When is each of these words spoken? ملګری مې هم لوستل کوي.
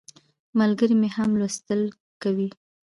ملګری 0.59 0.95
مې 1.01 1.09
هم 1.15 1.29
لوستل 1.39 1.81
کوي. 2.21 2.49